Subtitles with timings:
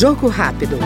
[0.00, 0.78] Jogo rápido.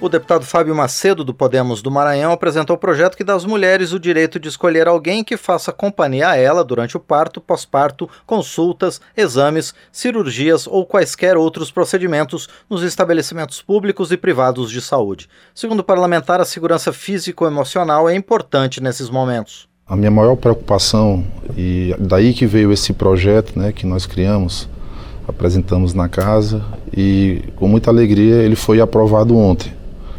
[0.00, 3.90] O deputado Fábio Macedo, do Podemos do Maranhão, apresentou o projeto que dá às mulheres
[3.90, 9.00] o direito de escolher alguém que faça companhia a ela durante o parto, pós-parto, consultas,
[9.16, 15.28] exames, cirurgias ou quaisquer outros procedimentos nos estabelecimentos públicos e privados de saúde.
[15.52, 19.68] Segundo o parlamentar, a segurança físico-emocional é importante nesses momentos.
[19.88, 21.22] A minha maior preocupação,
[21.56, 24.68] e daí que veio esse projeto né, que nós criamos,
[25.28, 26.60] apresentamos na casa
[26.92, 29.72] e com muita alegria ele foi aprovado ontem.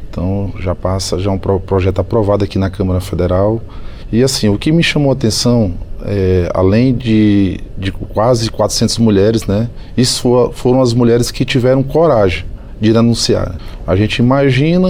[0.10, 3.62] Então já passa, já é um projeto aprovado aqui na Câmara Federal.
[4.10, 5.74] E assim, o que me chamou a atenção,
[6.06, 12.46] é, além de, de quase 400 mulheres, né, isso foram as mulheres que tiveram coragem
[12.80, 13.58] de denunciar.
[13.86, 14.88] A gente imagina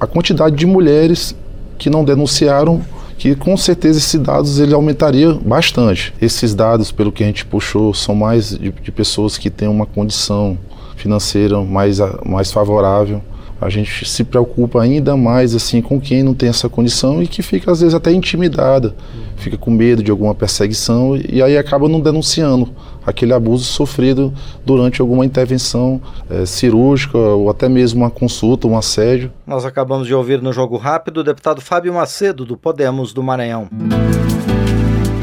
[0.00, 1.36] a quantidade de mulheres
[1.78, 2.82] que não denunciaram,
[3.18, 6.14] que com certeza esses dados ele aumentaria bastante.
[6.22, 9.84] Esses dados, pelo que a gente puxou, são mais de, de pessoas que têm uma
[9.84, 10.56] condição
[10.96, 13.20] financeira mais, mais favorável
[13.60, 17.42] a gente se preocupa ainda mais assim com quem não tem essa condição e que
[17.42, 18.94] fica às vezes até intimidada,
[19.36, 22.70] fica com medo de alguma perseguição e aí acaba não denunciando
[23.04, 24.32] aquele abuso sofrido
[24.64, 29.32] durante alguma intervenção é, cirúrgica ou até mesmo uma consulta, um assédio.
[29.46, 33.68] Nós acabamos de ouvir no Jogo Rápido o deputado Fábio Macedo, do Podemos do Maranhão.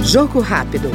[0.03, 0.89] Jogo Rápido.